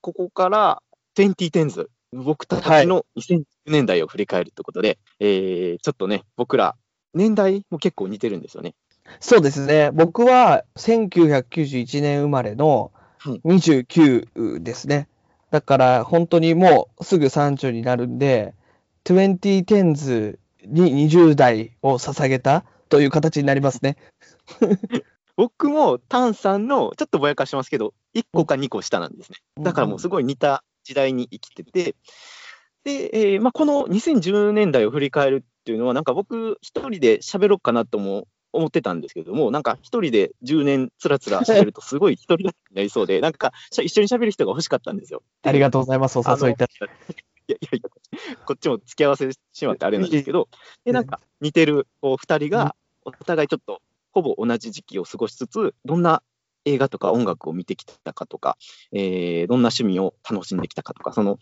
[0.00, 0.82] ここから
[1.16, 6.76] 2010s、僕たちの2010年代を振り返るということで、えー、ちょっとね、僕ら、
[7.14, 8.74] 年代も結構似てるんですよね。
[9.18, 9.90] そうですね。
[9.92, 12.92] 僕は1991年生まれの
[13.24, 15.08] 29ですね。
[15.50, 18.54] だから本当にもうすぐ30になるんで、
[19.04, 23.96] 2010s に20代を捧げたという形になりますね。
[25.36, 29.38] 僕もタンさんのちょっとぼやかしてますけど、1個か2個下なんですね。
[29.58, 31.94] だからもうすごい似た時代に生きてて、
[32.84, 45.22] で、えーまあ、この2010年代を振り返るっていうのは、なんか僕、一人で喋ろうかなとも思ってたんですけども、なんか一人で10年つらつら喋ると、すごい一人になりそうで、 なんか一緒に喋る人が欲しかったんですよ。
[45.42, 46.72] ありがとうございます、お誘いいただ
[47.48, 47.90] いやいやいや、
[48.44, 50.48] こっちも付き合わせしてしまってあれなんですけど、
[50.84, 53.82] で、なんか似てるこう2人が、お互いちょっと
[54.12, 56.22] ほぼ同じ時期を過ごしつつ、どんな
[56.64, 58.56] 映画とか音楽を見てきたかとか、
[58.92, 61.38] えー、どんな趣味を楽しんできたかとか、その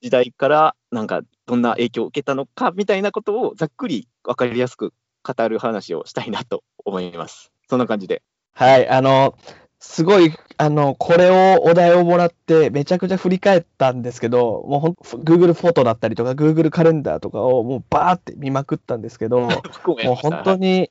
[0.00, 4.92] 時代からなんかどんな影響を受けたのかみたいなことをざっくり分かりやすく
[5.22, 7.52] 語る話をしたいなと思います。
[7.68, 8.22] そんな感じで。
[8.54, 9.34] はい、あの、
[9.80, 14.92] すごい、あの、これを、お題をもらって、めちゃくちゃ振り返ったんですけど、もうほん、
[15.22, 19.40] Google フォトだったりとか、Google カレンダーとかをもうバーって見まくったんですけど、
[19.86, 20.90] もう本当に、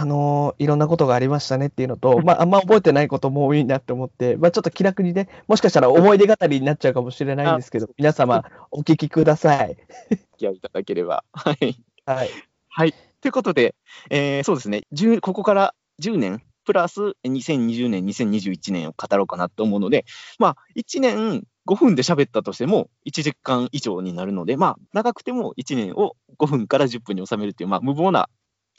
[0.00, 9.76] あのいろんなことがありましたねっていうのと、まあ、あんま覚えてないことも多いなって思って、まあ、ちょっと気楽にね、もしかしたら思い出語りになっちゃうかもしれないんですけど、皆様、お聞きください。
[10.08, 11.24] お付き合いいただければ。
[11.32, 11.82] はい。
[12.06, 12.30] はい。
[12.68, 12.94] はい。
[13.20, 13.74] ということで、
[14.08, 14.82] えー、そうですね、
[15.20, 20.04] ここから10年、プラス2020年、2021年を語ろうかなと思うので、
[20.38, 28.28] まあ、1年5分で喋ったとしても、1時間以上になるので、まあ、長くても1年を5分から10分に収めるという、まあ、無謀な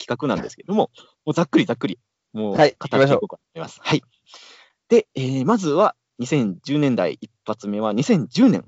[0.00, 0.90] 企画なんですけども、
[1.24, 1.98] もうざっくりざっくり、
[2.32, 3.80] もう語っていこうかと思います。
[3.82, 4.02] はい。
[4.88, 8.64] で、えー、まずは2010年代一発目は2010年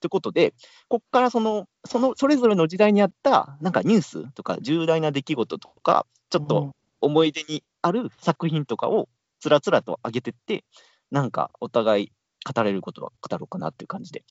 [0.00, 0.54] ということで、
[0.88, 9.08] ここからその、その、それぞれの時代にあった、なんかニュースとか重大な出来事とか、ちょっと思い出にある作品とかを
[9.40, 10.64] つらつらと上げてって、
[11.10, 12.12] なんかお互い
[12.54, 14.24] 語れることは語ろうかなっていう感じで。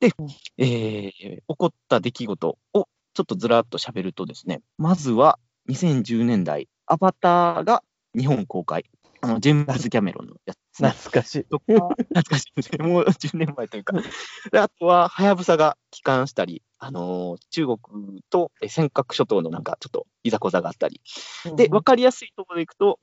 [0.00, 0.12] で、
[0.58, 7.82] えー、起こった出来事をちょっとずらっと喋るとですね、まずは2010年代、アバターが
[8.16, 8.84] 日本公開。
[9.20, 11.46] あの、ジェームズ・キャメロンのやつ、ね、懐かしい。
[11.48, 12.82] 懐かしい。
[12.82, 13.94] もう10年前というか。
[14.52, 17.78] であとは、はやぶさが帰還したり、あのー、中国
[18.30, 21.00] と尖閣諸島のなんかちょっといざこざがあったり。
[21.56, 23.00] で、わかりやすいところでいくと、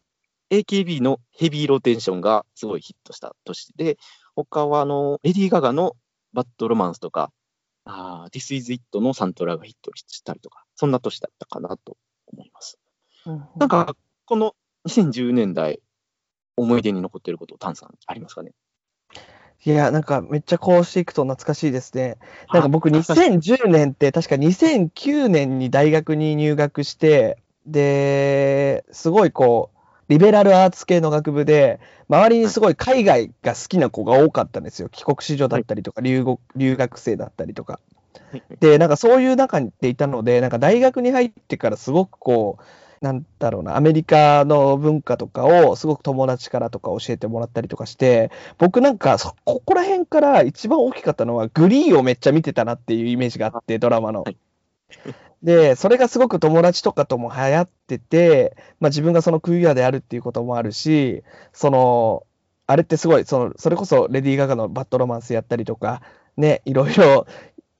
[0.51, 3.97] AKB のヘビーローテーションがすごいヒットした年で、
[4.35, 5.97] 他はあの、レディー・ガガの
[6.33, 7.31] バッドロマンスとか、
[7.83, 11.97] あ This is It のサントラがヒットしたりとか、そんな年だったかなと
[12.27, 12.79] 思います。
[13.25, 14.55] うん、なんか、この
[14.87, 15.79] 2010年代、
[16.57, 18.51] 思い出に残っていること、タンさん、ありますかね？
[19.65, 22.17] いや、なんかめっちゃこうしていくと懐かしいですね。
[22.53, 34.89] なんか僕2010年って確か2009年に大学に入学して、で、すごいこう、リベラルアーツ系の学部で、周りにすごい海外が好きな子が多かったんですよ。
[34.89, 37.79] 帰国子女だったりとか、留学留学生だったりとか。
[38.59, 42.63] で、なんかそういう中にいたので、なんか大学に入ってからすごくこう、
[43.01, 54.23] なんだろうな、アメリカの文化とかをすごく友達からとか教えてもらったりとかして、僕なんかそここら辺から一番大きかったのは、グリーをめっちゃ見てたなっていうイメージがあって、ドラマの。
[55.43, 62.23] で、それがすごく友達とかとも流行ってて、まあ自分がそのクイアであるっていうこともあるし、その、
[62.67, 66.01] あれってすごい、その、それこそレディー・ガガのバッドロマンスやったりとか、
[66.37, 67.27] ね、いろいろ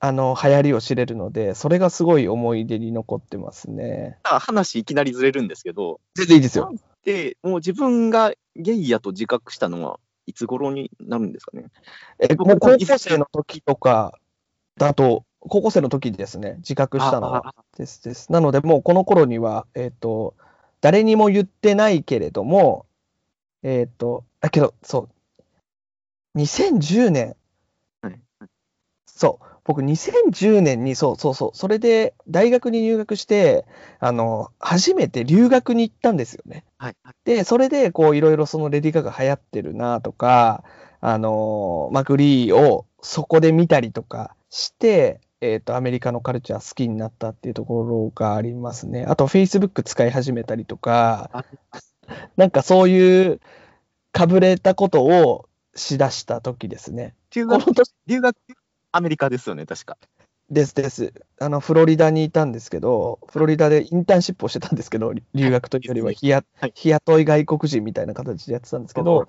[0.07, 4.19] あの、流行りを知れるので、それがすごい思い出に残ってますね。
[4.23, 6.71] 話いきなりずれるんですけど、全然いいですよ。
[7.03, 11.65] で、もう自分がゲイやと自覚したのはいつ頃になるんですかね。
[12.19, 14.13] え、もう高校生の時とか
[14.77, 17.55] だと、高校生の時ですね、自覚したのは。
[17.75, 18.31] ですです。
[18.31, 20.35] なので、もうこの頃には、えっ、ー、と、
[20.81, 22.85] 誰にも言ってないけれども、
[23.63, 25.09] えっ、ー、と、だけど、そ
[26.35, 27.35] う、2010年、
[28.01, 28.19] はい、
[29.05, 33.65] そう、僕2010年に、そうそうそう、それで大学に入学して、
[33.99, 36.63] あの、初めて留学に行ったんですよね。
[36.77, 36.95] はい。
[37.25, 40.63] で、それで、こう、いろいろそのレディカが流行ってるなとか、
[41.01, 49.05] あの、マグリーをそこで見たりとかして、えっ、ー、と、アメリカのカルチャー好きになったっていうところがありますね。
[49.07, 51.43] あと、Facebook 使い始めたりとか、
[52.37, 53.41] なんかそういう
[54.11, 57.15] かぶれたことをしだした時ですね。
[58.05, 58.35] 留学
[58.95, 59.97] アメリカですよね、確か。
[60.49, 61.13] ですです。
[61.41, 69.27] あの、フロリダにいたんですけど、フロリダでインターンシップをしてたんですけど、留学というよりは日や、はい、日雇い外国人みたいな形でやってたんですけど、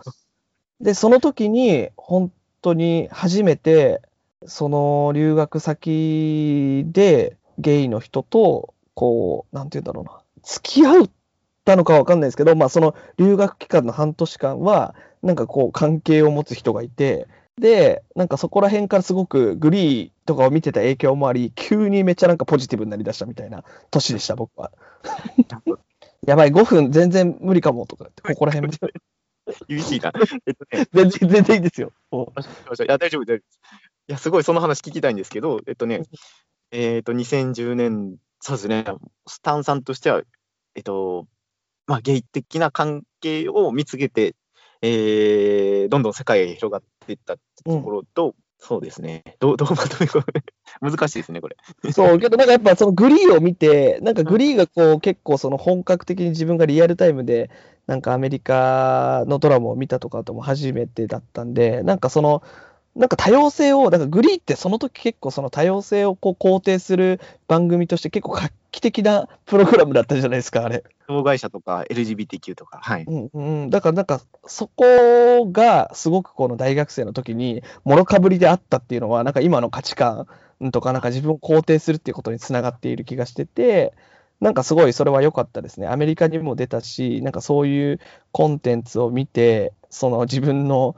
[0.81, 2.31] で、その時に、本
[2.63, 4.03] 当に初めて、
[4.45, 11.11] その留学先でゲイの人と、こう、なんて言うんだろうな、付き合っ
[11.65, 17.27] たのかわかんないですけど、まあその留学期間の半年間は、なんかこう関係を持つ人がいて、
[17.61, 24.73] で、なんかそこら辺からすごくグリーとかを見てた影響もあり、急にめっちゃなんかポジティブになりだしたみたいな年でした、僕は。
[26.27, 28.91] やばい、5分全然無理かもとかって、ここら辺も。
[29.69, 30.13] 厳しいな。
[30.47, 31.93] えっとね、全然、全然いいですよ。
[32.11, 33.61] もいや、大丈夫、大丈夫です。
[34.09, 36.03] いや、すごいその話聞きたいんですけど、えっとね、
[36.73, 38.85] えっと、2010年、そうですね、
[39.27, 40.23] スタンさんとしては、
[40.75, 41.27] えっと、
[41.87, 44.35] まあ、ゲイ的な関係を見つけて、
[44.83, 50.43] えー、どんどん世界へ広がっていったってところと、そうですね、どう どうまとめこれ？
[50.81, 51.57] 難しいですね、これ。
[51.85, 57.51] うそう、けどなんかやっぱそのグリーを見て、なんかグリーがこう結構その本格的に自分がリアルタイムで、
[57.87, 62.43] なんかアメリカのドラマを見たとかとも初めてだったんで、なんかその、
[62.97, 70.83] なんか多様性を、なんかグリーってその時結構その多様性をこう肯定する番組として結構画期的なプログラムだったじゃないですか、あれ。
[71.07, 73.05] 障害者とか LGBTQ とか、はい。
[73.05, 80.27] うんうん、だからなんかそこがすごくこの大学生の時にもろかぶりであったっていうのはなんか今の価値観
[80.73, 83.93] とかなんか自分を肯定するっていうことにつながっている気がしてて
[84.41, 88.01] なんかすごいそれは良かったですねアメリカにも出たしなんかそういう
[88.33, 90.97] コンテンツを見てその自分の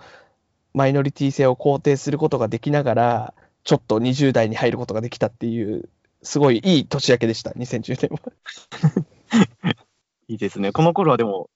[0.79, 3.35] マイノリティ性を肯定することができながら
[3.65, 5.89] ちょっと20代に入ることができたっていう
[6.23, 8.33] すごいいい年明けでした2010年は。
[10.29, 10.71] いいですね。
[10.71, 11.51] この頃はでも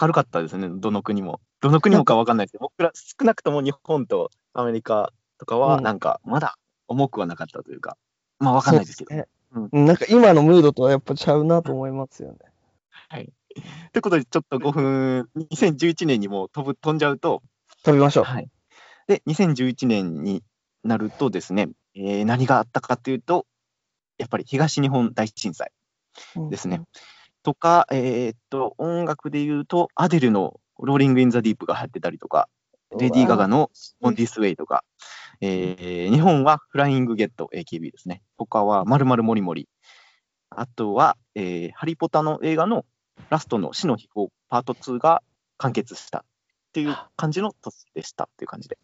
[0.00, 1.40] 明るかったですね、どの国も。
[1.60, 6.56] どの国もかわかんないですけど、僕ら少なくとも日本とアメリカとかは、うんなんかまだ
[6.88, 7.98] 重くはなかったというか、
[8.38, 9.14] まあわかんないですけど。
[9.14, 12.38] ねうんうんなんか今のムードとはやっぱちゃうなと思いますよね。
[13.92, 17.42] ということで、ちょっと5分、2011年にもう飛ぶ飛んじゃうと、
[17.82, 18.24] 飛びましょう。
[18.24, 18.48] はい、
[19.12, 20.42] で、2011年に
[20.84, 23.46] なるとですね、えー何があったかというと、
[24.16, 25.70] やっぱり東日本大震災
[26.48, 26.80] ですね。
[27.42, 32.48] とか、えーっと、音楽で言うと、アデルのローリング・イン・ザ・ディープが入ってたりとか、
[32.98, 33.70] レディー・ガガの
[34.00, 34.82] Born This Way とか、
[35.42, 38.22] えー日本はフライング・ゲット AKB ですね。
[38.38, 39.68] 他はまるまるもりもり。
[40.48, 42.86] あとは、えーハリポタの映画の
[43.28, 45.22] ラストの死の秘宝パート2が
[45.58, 46.24] 完結したっ
[46.72, 48.78] ていう感じの年でしたっていう感じで。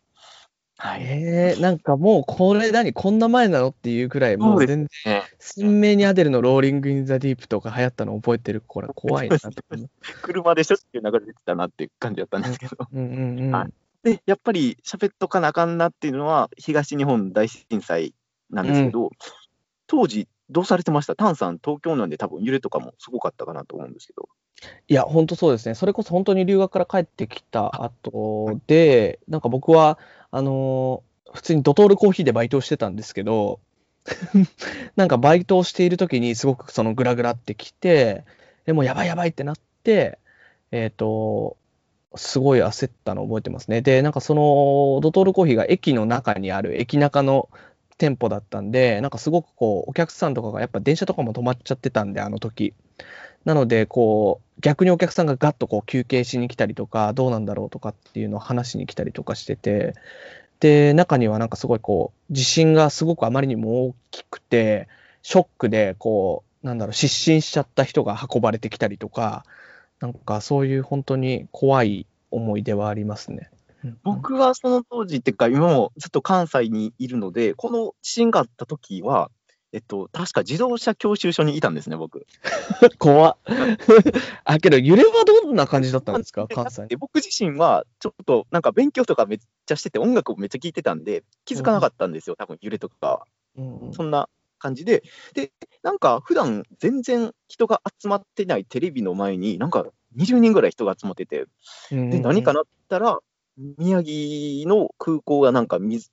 [0.79, 1.03] はい。
[1.03, 9.91] えー、なんかもうこれ何こんな前なのっていうくらいもう全然ね鮮明にアデルの Rolling in the Deep とか流行ったの覚えてるこれ 怖いなと思う。
[10.23, 12.77] 車でしょっていう流れてたなっていう感じだったんですけど。
[12.93, 13.51] うんうんうん。
[13.53, 13.73] はい
[14.05, 18.15] で、やっぱり喋っとかなあかんなっていうのは、東日本大震災
[18.49, 19.11] なんですけど、
[19.89, 21.15] 当時、どうされてました？
[21.17, 24.29] タンさん、東京なんで多分揺れとかもすごかったかなと思うんですけど。
[24.89, 25.75] いや、本当そうですね。
[25.75, 29.99] それこそ本当に留学から帰ってきた後で、なんか僕は、
[30.31, 33.61] あのー普通にドトールコーヒーでバイトをしてたんですけど、
[34.97, 38.25] なんかバイトをしている時にすごくそのグラグラってきて、
[38.65, 40.19] でもうやばいやばいってなって、
[40.71, 41.57] えっ、と、
[42.15, 43.83] すごい焦ったのを覚えてますね。
[43.83, 47.51] で、なんかそのドトールコーヒーが駅の中にある駅中の
[47.99, 52.75] 店舗だったんで、なんかすごくこう、お客さんとかがやっぱ電車とかも止まっちゃってたんで、あの時。
[53.45, 59.95] なので、こう、逆にお客さんがガッとこう休憩しに来たりとか、どうなんだろうとかっていうのを話しに来たりとかしてて、
[60.61, 64.89] で、中にはなんかすごいこう、地震がすごくあまりにも大きくて、
[65.23, 69.45] ショックで、こう、なんだろう、失神しちゃった人が運ばれてきたりとか、
[70.01, 73.51] なんかそういう本当に怖い思い出はありますね。
[73.85, 79.31] うん僕はその当時っていうか、今もずっと関西にいるので、この地震があった時は、
[79.73, 82.27] えっと、確か自動車教習所にいたんですね、僕。
[82.99, 83.37] 怖っ。
[84.45, 86.87] あ、けど揺れはどんな感じだったんですか、 関西。
[86.87, 93.27] で僕自身は、ちょっとなんか勉強とかめっちゃしてて、音楽もめっちゃ聴いてたんで、気づかなかったんですよ、多分揺れとかは。
[93.57, 95.03] うんうんそんな感じで、
[95.35, 101.47] で、なんか普段全然人が集まってないテレビの前に、なんか20人ぐらい人が集まってて、
[101.91, 103.21] で、何かなったら、
[103.79, 106.11] 宮城の空港がなんか水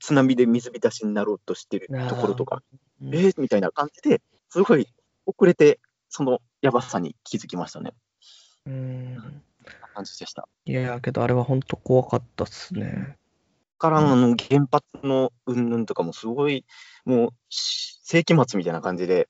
[0.00, 2.62] 津波で水浸しになろうとしてるところとか、
[3.02, 4.86] うんえー、みたいな感じで、すごい
[5.26, 7.92] 遅れて、そのやばさに気づきましたね。
[8.66, 9.42] うん
[9.94, 10.48] 感じでした。
[10.64, 13.16] いや、けどあれは本当怖かったっすね。
[13.78, 16.64] からあの原発の云々とかもすごい、
[17.04, 19.28] もうし世紀末みたいな感じで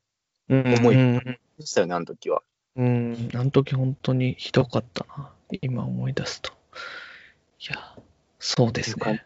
[0.49, 1.19] うん重いうん
[1.59, 2.43] でしたよね、あの時は。
[2.77, 5.31] うん、あの時本当にひどかったな。
[5.63, 6.53] 今思い出すと。
[7.63, 7.95] いや、
[8.41, 9.25] そうですね。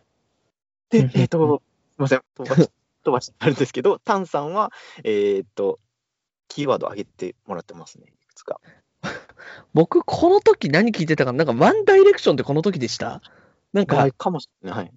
[0.91, 1.63] でうん、えっ、と、
[1.93, 2.71] すみません、飛ばし
[3.03, 4.73] 飛ばしてあるんですけど、タンさんは、
[5.05, 5.79] えっ、と、
[6.49, 8.61] キーワード上げてもらってますね、いくつか。
[9.73, 11.45] 僕、この時何聞いてたかな？
[11.45, 13.23] なんか、ワンダイレクションってこの時でした？
[13.73, 14.79] なんかはい、、かもしれない。
[14.81, 14.93] はい。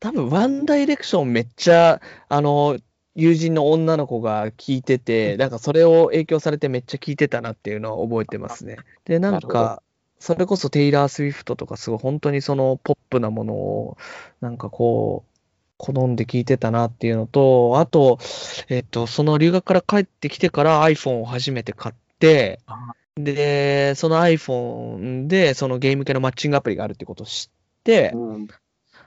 [0.00, 2.78] 多分ワンダイレクションめっちゃ、あの、
[3.14, 8.78] 友人の女の子が聞いてて、なんかそれを影響されてめっちゃ聞いてたなっていうのは覚えてますね。
[9.04, 9.82] で、なんか、
[10.22, 13.98] それこそテイラー・スウィフトとかすごい本当にそのポップなものを
[14.40, 15.32] なんかこう
[15.78, 18.20] 好んで聞いてたなっていうのと、あと、
[18.68, 28.48] えっと、その留学から帰ってきてから iPhone を初めて買ってあ、で、その iPhone でそのゲーム系のマッチングアプリがあるってことを知って、うん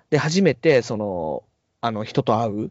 [0.10, 1.44] で、初めてその、
[1.82, 2.70] あの人と会うっ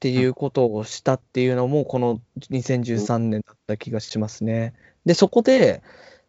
[0.00, 4.74] ていうことをしたっていうのも、この2013年だった気がしますね。
[5.04, 5.82] で、そこで、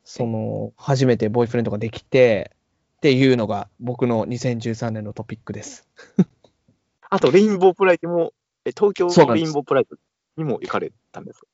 [0.10, 2.56] その、初めてボーイフレンドができて、
[2.96, 5.86] っていうのが僕の2013年のトピックです。
[7.10, 8.32] あと、レインボープライドも、
[8.64, 9.98] え東京レインボープライド
[10.38, 11.48] にも行かれたんですか？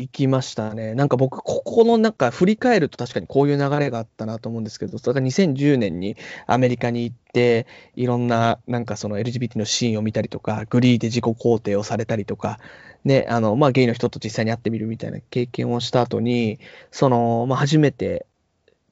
[0.00, 0.94] 行きましたね。
[0.94, 12.60] なんか僕、ここのなんか振り返ると確かにこういう流れがあったなと思うんですけど、それが2010年にアメリカに行って、いろんななんかその LGBT のシーンを見たりとか、グリーで自己肯定をされたりとか、
[13.04, 16.60] ね、あの、まあゲイの人と実際に会ってみるみたいな経験をした後に、
[16.92, 18.24] その、まあ初めて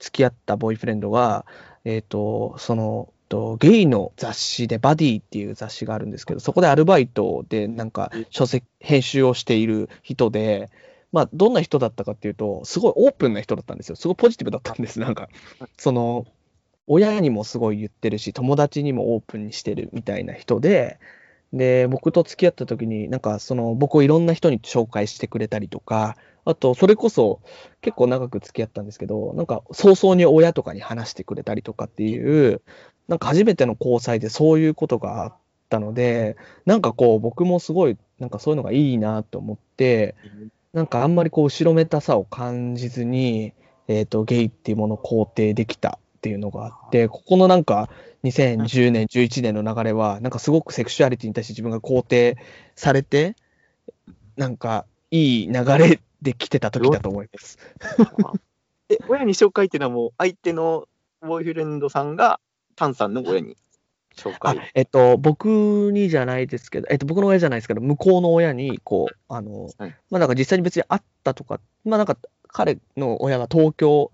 [0.00, 1.46] 付き合ったボーイフレンドが、
[1.84, 10.70] えっ、と、その、とゲイの雑誌で、バディっていう雑誌があるんですけど、そこでアルバイトでなんか書籍、編集をしている人で、
[11.12, 13.96] まあ、どんな人だったかっていうと、すごいオープンな人だったんですよ。
[13.96, 15.00] すごいポジティブだったんです。
[15.00, 15.28] なんか、
[15.78, 16.26] その、
[16.86, 20.98] 親にもすごい言ってるし、友達にもオープンにしてるみたいな人で、
[21.52, 27.40] で、僕と付き合った時に、なんか、その、僕をいろんな人に紹介してくれたりとか、あと、それこそ、
[27.80, 32.62] 結構長く付き合ったんですけど、なんか、早々に親とかに話してくれたりとかっていう、
[33.08, 35.36] なんか初めての交際でそういうことがあっ
[35.68, 40.14] たので、なんかこう、僕もすごい、なんかそういうのがいいなと思って、
[40.76, 43.54] なんかあんまりこう後ろめたさを感じずに、
[43.88, 47.88] えっ、と、ゲイっていうものを肯定できたっていうのがあって、ここのなんか
[48.24, 52.36] 2010年、11年の流れは、なんかすごくセクシュアリティに対して自分が肯定
[52.74, 53.36] されて、
[54.36, 57.58] なんかいい流れで来てた時だと思います。
[58.90, 60.88] え、親に紹介っていうのはもう、相手の
[61.22, 62.38] ボーイフレンドさんが、
[62.74, 63.56] タンさんの親に？
[64.16, 64.70] 紹あ介。
[64.74, 72.16] えっと、僕にじゃないですけど、えっと、僕の親じゃないですけど、向こうの親に、こう、あの、はいまあなんか実際に別に会ったとか、まあなんか
[72.48, 74.10] 彼の親が東京、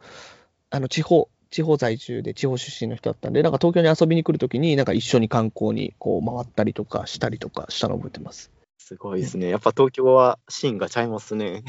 [0.71, 8.51] あの、地方、地方在住で地方出身の人だったんで、なんか東京に遊びに来るときに、なんか一緒に観光にこう回ったりとかしたりとかしたのを覚えてます。
[8.79, 9.49] すごいですね。
[9.49, 11.63] やっぱ東京はシーンがちゃいますね。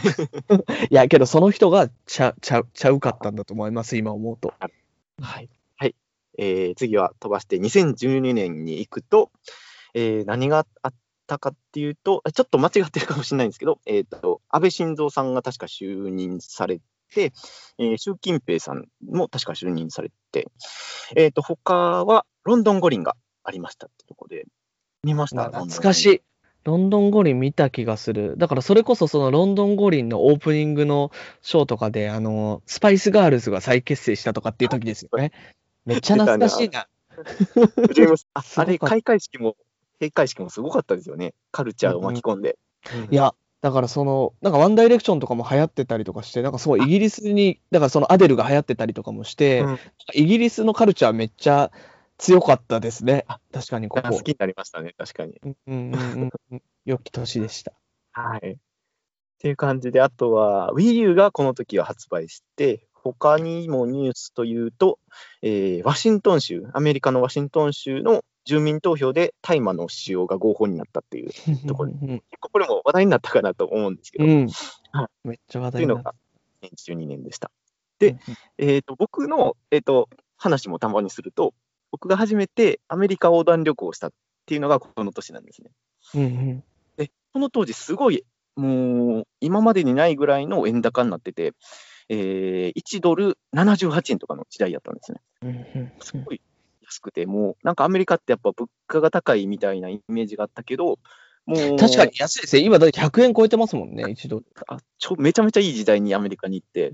[0.90, 4.54] いや、けどその人がちゃ、ちゃう、ちゃうかったんだと思います、今思うと。
[5.22, 5.50] はい。
[6.38, 6.48] はい。
[6.48, 9.32] えー次は飛ばして2012年に行くと、
[9.94, 10.94] えー何があっ
[11.28, 16.80] たかっていうと、ちょっと間違ってるかもしれないんですけど、えっ、と、安倍晋三さんが確か就任され
[17.14, 17.32] て、
[17.78, 20.48] えー習近平さんも確か就任されて、
[21.16, 24.46] えっ、と、他はロンドン五輪がありましたってとこで、
[25.04, 25.46] 見ました？
[25.46, 26.22] 懐かしい。
[26.66, 28.36] ロンドン五輪見た気がする。
[28.38, 31.12] だからそれこそそのロンドン五輪のオープニングの
[31.42, 35.34] ショーとかで、あの、スパイスガールズが再結成したとかっていう時ですよね。
[35.86, 36.88] めっちゃ懐かしいな。
[38.34, 39.56] あ あれ、開会式も、
[40.00, 41.34] 閉会式もすごかったですよね。
[41.52, 42.58] カルチャーを巻き込んで。
[43.12, 49.80] いや、だからその、なんかワンダイレクションとかも流行ってたりとかして、なんかすごいイギリスに、だからそのアデルが流行ってたりとかもして、うん
[50.14, 51.72] イギリスのカルチャーめっちゃ
[52.18, 53.26] 強かったですね。
[53.54, 54.30] 確かにここ好き。
[54.30, 55.40] になりましたね、確かに。
[55.44, 56.62] うんうんうんうん。
[56.86, 57.74] 良き年でした。
[58.12, 58.52] はい。
[58.52, 58.56] っ
[59.40, 65.00] ていう感じで、あとは Wii U がこの時は発売して、他にもニュースというと、
[65.42, 71.32] えーワシントン州、アメリカのワシントン州の住民投票で大麻の使用が合法になったっていう、
[71.66, 74.48] どこでうん結構これも話題になったかなと思うんですけど、うん
[74.92, 75.10] は。
[75.24, 76.16] めっちゃ話というの題になった。
[76.62, 77.52] が2012年でした。
[78.00, 78.18] で、
[78.58, 81.54] えー、と僕の、えー、と話もたまにすると、
[81.92, 84.12] 僕が初めてアメリカ横断旅行をしたっ
[84.46, 85.72] ていうのがこの年なんですね。
[86.16, 86.64] うんうん
[86.98, 88.24] で、この当時、すごい、
[88.56, 91.54] もう、今までにないぐらいの円高になってて、
[92.10, 95.94] えー、1ドル78円とかの時代やったんですね。
[96.00, 96.42] すごい
[96.86, 101.00] 安くて、もう、なんかアメリカってやっぱ物価が高いみたいなイメージがあったけど、
[101.46, 102.62] もう、確かに安いですね。
[102.62, 104.44] 今だって100円超えてますもんね、一度。
[104.68, 106.94] あちょ、めちゃめちゃいい時代にアメリカに行って、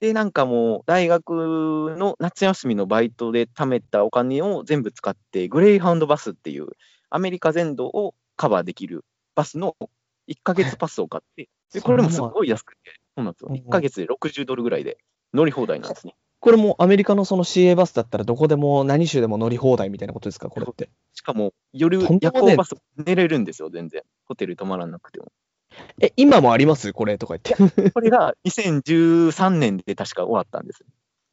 [0.00, 6.68] で、なんかもう、大学の夏休みのバイトで貯めたお金を全部使って、グレイハウンドバスっていう、
[7.10, 9.76] アメリカ全土をカバーできるバスの
[10.28, 13.48] 1ヶ月パスを買って、でこれもすごい安くて、そうなんですよ。
[13.50, 14.98] うん1ヶ月で60ドルぐらいで
[15.34, 16.14] 乗り放題なんですね。
[16.38, 20.90] これもアメリカのその CA バスだったらどこでも何州でも乗り放題みたいなことですか、これって。
[21.14, 24.02] しかも、夜夜行バス寝れるんですよ、全然。
[24.26, 25.32] ホテル泊まらなくても。
[26.00, 26.92] え、今もあります？
[26.92, 27.90] これとか言って。
[27.90, 30.84] これが2013年で確か終わったんです。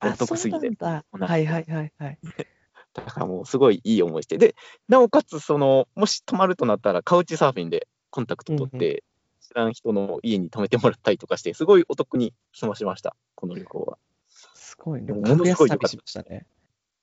[0.02, 0.70] お得すぎて。
[0.80, 1.04] は
[1.38, 2.18] いはいはいはい。
[2.94, 4.56] だからもうすごいいい思いして、で、
[4.88, 9.04] なおかつ、その、もし泊まるとなったら、カウチサーフィンでコンタクト取って、
[9.44, 13.98] 知らん人の家に泊めてもらったりとかして、すごいお得に済ましました、この旅行は。
[14.30, 15.08] すごいね。
[15.08, 16.46] でも格安旅しましたね。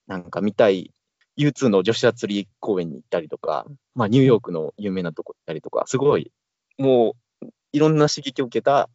[0.07, 0.93] なんか見たい
[1.37, 6.33] U2 の女子アツリー公園に行ったりとか、まあ、ニューヨークの有名なとこ行ったりとか、すごい、
[6.79, 8.89] もう、いろんな刺激を受けた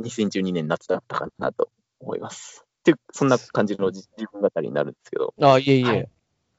[0.00, 2.64] 2012年夏だったかなと思います。
[2.64, 5.84] っていう、そんな感じの自自分語りになるんですけど、あ、いえいえ。
[5.84, 6.08] はい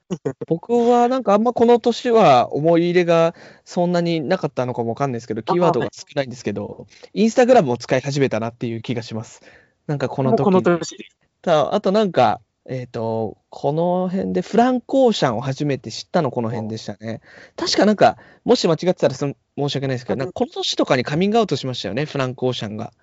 [0.48, 9.42] 僕はなんかあんまこの年は思い入れがそんなになかったのかもわかんないですけど、キーワードが少ないんですけど、インスタグラムを使い始めたなっていう気がします。
[9.88, 10.98] なんかこの時このに年。
[11.42, 17.20] たあとなんか、えっ、と、この辺でフランコーシャンを初めて知ったのこの辺でしたね。
[17.58, 22.94] 確かなんか、もし間違ってたら申し訳ないですけど、なんかこの年とかにカミングアウトしましたよね、フランコーシャンが。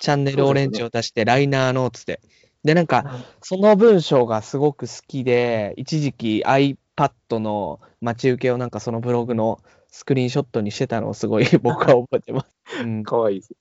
[0.00, 2.20] チャンネルオレンジを出して、ライナーノーツで。
[2.64, 12.82] で、なんか、その文章がすごく好きで、一時期 iPad の待ち受けをなんかそのブログのスクリーンショットにしてたのをすごい 僕は覚えてます。
[12.82, 13.54] うん、かわいいです。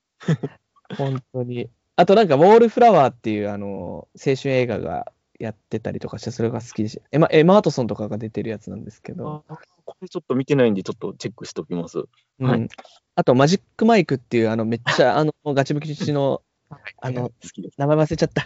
[0.97, 1.69] 本当に。
[1.95, 9.55] あとなんか、ウォールフラワーっていうあの青春映画がやってたりとかして、それが好きでしエマエマートソンとかが出てるやつなんですけど、あ
[9.85, 12.03] これちょっと見てないんで、ちょっとチェックしておきます。
[12.39, 12.67] うんはい
[13.15, 16.41] あとマジックマイクっていうあのめっちゃあのガチムチの
[17.01, 17.75] あの好きです。
[17.77, 18.45] 名前忘れちゃった。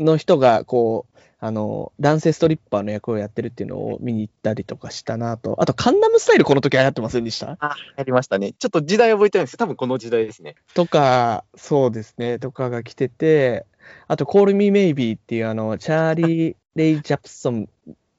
[0.00, 5.56] の人が、こう、あの、男性ストリッパーの役をやってるっていうのを見に行ったりとかしたなと。
[5.60, 7.56] あと、カンナムスタイルこの時流行ってませんでした？
[7.60, 8.54] あ、やりましたね。
[8.58, 10.56] ちょっと時代覚えてないんですけど、多分この時代ですね。
[10.74, 13.66] とか、そうですね、とかが来てて、
[14.08, 17.68] あと、Call Me Maybe っていう、あの、チャーリー・レイ・ジャプソン、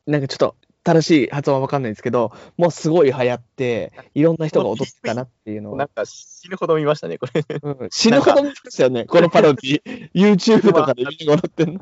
[0.08, 7.44] なんかちょっと正しい発音はわかんないんですけど、もうすごい流行って、いろんな人が踊ってたなっていうのを、なんか死ぬほど見ましたね、これ。
[7.62, 10.12] うん死ぬほど見ましたよね、このパロディ。
[10.14, 11.82] YouTube とかで見てもらってんの。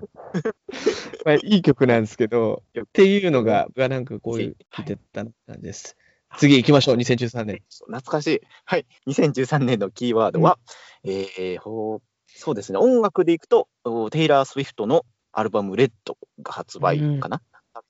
[1.25, 5.95] まあ、いい曲なんですけど、っていうのが、僕はなんかこういう、聞いてた感じです。
[6.37, 7.61] 次行きましょう、2013年。
[7.85, 8.41] 懐かしい。
[8.65, 8.85] はい。
[9.07, 10.59] 2013年のキーワードは、
[11.03, 12.01] えーほう
[12.39, 17.41] そうですね、音楽でいくと、おテイラー・スウィフトのアルバム、レッドが発売かな。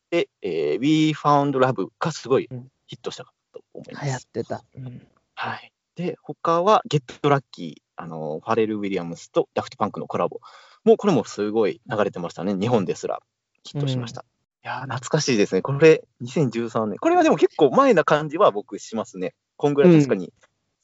[0.09, 4.27] で、えー We Found Love がすごいうんヒットしたかと思いま流行っす。
[4.27, 4.63] てた。
[4.75, 5.71] うんはい。
[5.95, 10.39] で、他は、ゲットラッキー、あの、ファレル・ウィリアムスとダフトパンクのコラボ。
[10.83, 12.55] もうこれもすごい流れてましたね。
[12.55, 13.19] 日本ですら
[13.63, 14.21] ヒットしました。
[14.63, 15.61] いやー、懐かしいですね。
[15.61, 16.97] これ、2013年。
[16.97, 19.35] これはでも結構前な感じは僕しますね。
[19.57, 20.33] こんぐらい確かに、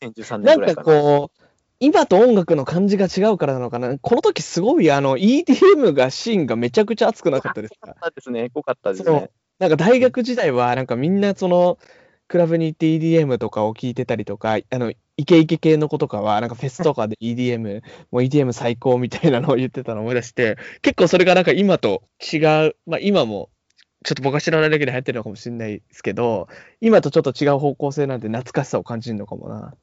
[0.01, 1.01] 2013なんか年ぐらいかな。
[1.01, 1.42] こう、
[1.83, 3.97] 今と音楽の感じが違うからなのかな。
[3.99, 7.87] この時すごいあの EDM がシーンがめちゃくちゃ熱くなかったですか？
[7.87, 8.49] 濃かですね。
[8.53, 9.29] 濃かったですね。
[9.59, 11.77] なんか大学時代はなんかみんなその
[12.29, 23.49] クラブに行って EDM とかを聞いてたりとか、あのイケイケ系の子とかはなんかフェスとかで EDM、もう EDM 最高みたいなのを言ってたのを思い出して、結構それがなんか今と違う、まあ今も
[24.05, 26.47] ちょっと僕は知らないだけで流行ってるのかもしれないですけど、
[26.79, 29.75] 今とちょっと違う方向性なんで懐かしさを感じるのかもな。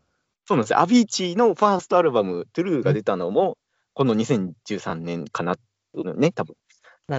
[0.50, 0.80] そうなんですよ。
[0.80, 3.56] アビーチーのファーストアルバム、トゥルーが出たのも、
[3.94, 5.54] この2013年かな、
[5.94, 6.56] ね、多分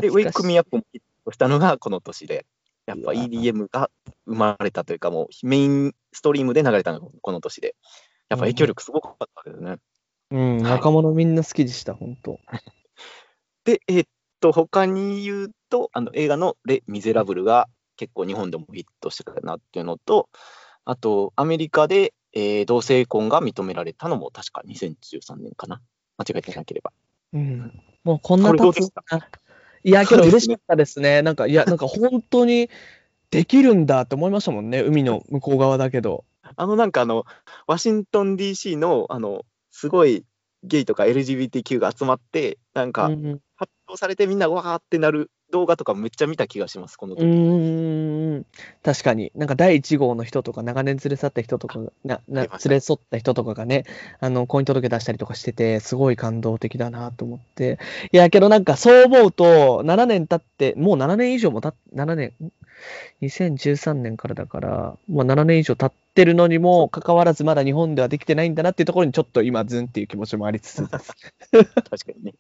[0.02, 2.46] で、ウェイクミアアップもヒットしたのがこの年で、
[2.88, 3.89] やっぱ EDM が
[4.26, 7.76] 生まれたというか、もうメインストリームで流れたのがこの年で、
[8.28, 9.15] やっぱ影響力すごかっ
[9.46, 9.78] たですね。
[10.32, 12.38] うん、はい若者みんな好きでした、本当。
[13.63, 14.08] で、えーっ
[14.41, 20.28] と、他に言うと、あの映画のレ・ミゼラブルが結構日本でもヒットしてたなっていうのと、
[20.84, 25.82] あと、アメリカで、えー同性婚が認められたのも確か2013年かな。
[26.17, 26.91] 間違えてなければ。
[27.34, 27.82] うん。
[28.04, 29.28] もうこんなこれどう経つでしたな。
[29.84, 31.22] いや、けどそうですね嬉しかったですね。
[31.22, 32.70] なんか、いや、なんか本当に
[33.32, 34.82] できるんだって思いましたもんね。
[34.82, 36.26] 海の向こう側だけど。
[36.56, 37.26] あのなんかあの、
[37.67, 40.26] ワシントン DC の、あの、すごい
[40.63, 47.26] ゲイとか LGBTQ が集まって、なんかうん発表されてみんなわーってなる動画とかめっちゃ見た気がします、このう時。
[47.26, 48.21] ーん。
[48.84, 49.32] 確かに。
[49.36, 53.86] なんか第1号の人とか、長年連れ去った人とかが、な、な、連れ添った人とかがね、
[54.20, 57.80] あの、婚姻届出したりとかしてて、すごい感動的だなと思って。
[58.12, 62.52] いや、けどなんかそう思うと、7年経って、もう7年以上も経っ、7年、ん
[63.22, 70.88] 2013年からだから、もう7年以上経ってるのにもかかわらずまだ日本ではできてないんだなっていうところにちょっと今ズンっていう気持ちもありつつ。
[70.89, 71.65] 確か
[72.17, 72.34] にね。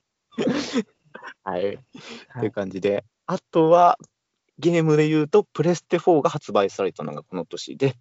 [1.43, 1.79] はい。
[2.39, 3.03] という感じで。
[3.27, 3.97] あとは、
[4.61, 7.95] ゲームで言うと、プレステ4が発売されたのがこの年で、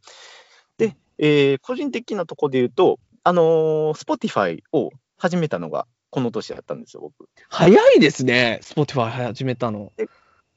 [0.78, 7.28] で、えー個人的なところで言うと、あのー、Spotify を始めたのがこの年だったんですよ、僕。
[7.48, 9.92] 早いですね、Spotify 始めたの。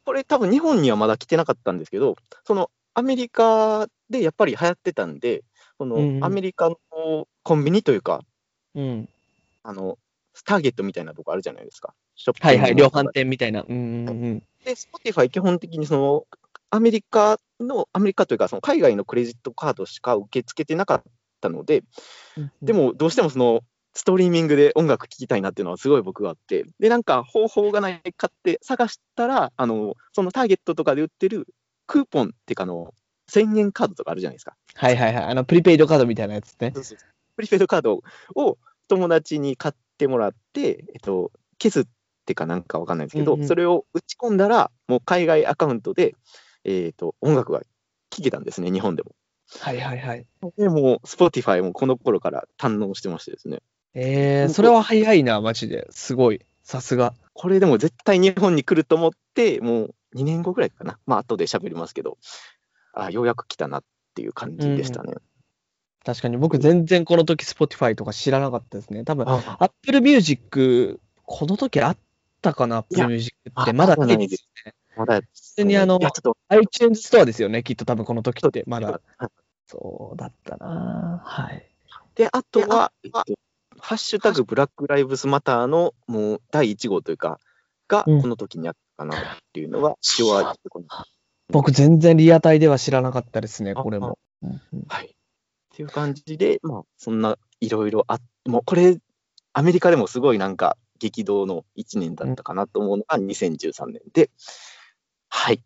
[0.05, 5.43] これ多分日本にはまだ来てなかったんですけど、そのアメリカでやっぱり流行ってたんで、
[5.77, 6.77] そのアメリカの
[7.43, 8.21] コンビニというか、
[8.75, 9.09] うん。
[9.63, 9.97] あの、
[10.45, 11.93] ターゲットみたいなとこあるじゃないですか。
[12.15, 13.63] ショッピングはいはい、量販店みたいな。
[13.67, 14.43] うんうんうん。
[14.63, 16.25] で、Spotify 基本的にその
[16.69, 21.03] アメリカの、アメリカというか、その海外のクレジットカードしか受け付けてなかっ
[21.39, 21.83] たので、
[22.61, 23.61] でもどうしてもその
[23.93, 31.47] ストリーミングで音楽聴きたいなっていうのはすごい僕があって、で、なんか方法がないかって探したら、あの、そのターゲットとかで売ってる
[31.85, 32.93] クーポンっていうかあの、
[33.31, 34.55] 1000円カードとかあるじゃないですか。
[34.73, 35.23] はいはいはい。
[35.25, 36.73] あの、プリペイドカードみたいなやつね。
[37.35, 38.01] プリペイドカード
[38.35, 41.87] を友達に買ってもらって、えっと、消す
[42.23, 46.15] ってかなんかわかんないですけど、うんうんそれを打ち込んだら、もう海外アカウントで、
[46.63, 47.61] えっと、音楽が
[48.09, 49.11] 聴けたんですね、日本でも。
[49.59, 50.25] はいはいはい。
[50.57, 53.59] でもう、Spotify もこの頃から堪能してましてですね。
[53.93, 55.87] えー、それは早いな、マジで。
[55.91, 56.41] すごい。
[56.63, 57.13] さすが。
[57.33, 60.97] これでも絶対日本に来ると思って、もう2年後ぐらいかな。
[61.05, 62.17] まあ、後で喋りますけど、
[62.93, 63.83] あようやく来たなっ
[64.15, 65.15] ていう感じでしたね。
[66.05, 69.03] 確かに僕全然この時 Spotify とか知らなかったですね。
[69.03, 71.97] 多分あ Apple Music、この時あっ
[72.43, 73.73] たかな、Apple Music っあて。
[73.73, 74.73] まだまだないですね。
[74.95, 75.99] まだ、普通にあの
[76.49, 78.63] iTunes ストアですよね、きっと多分この時って。
[78.67, 79.01] まだ。
[79.17, 79.27] はい
[79.67, 81.69] そうだったなはい。
[82.15, 83.23] で、あとは、えっと、
[83.79, 87.39] ハッシュタグブラックライブスマターのもう第1号というか、
[87.87, 90.87] がうんこの時にあったかなっていうのは、一応はここに
[91.49, 94.17] 僕全然リアタイでは知らなかったですね、あこれも。
[94.87, 95.07] はい。
[95.07, 95.09] っ
[95.75, 98.97] ていう感じで、まあ、そんないろいろあもうこれ、
[99.53, 104.29] アメリカでもすごいなんか激動の1年だったかなと思うのが2013年で、
[105.27, 105.61] はい。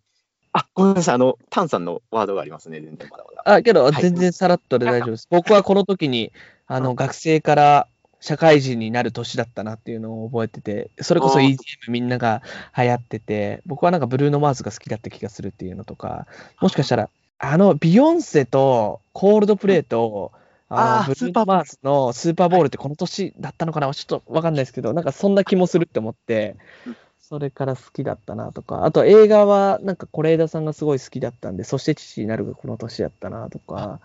[0.52, 1.16] あ、ごめんなさい。
[1.16, 3.56] あの、タンさんのワードがありますね、全然まだまだ。
[3.58, 5.28] あ、けど、はい全然さらっとで大丈夫です。
[5.30, 6.32] 僕はこの時に、
[6.66, 7.88] あの、学生から
[8.20, 12.42] 社会人になる年だったなっていうのを覚えてて、それこそあー EDM みんなが
[12.76, 16.26] 流行ってて、僕はなんかブルーノ・マーズが好きだった気がするっていうのとか、
[16.60, 20.32] もしかしたら、あの、ビヨンセとコールドプレイと、
[20.70, 23.94] ああーのブルーノ・マーズのスーパーボールってこの年だったのかな？
[23.94, 34.00] ちょっとわかんないですけど、なんかそんな気もするって思ってうん、それから好きだったなとか、あと映画はなんか是枝さんがすごい好きだったんで、そして父になるがこの年だったなとか、